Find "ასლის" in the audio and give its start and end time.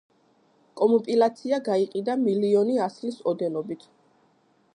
2.87-3.21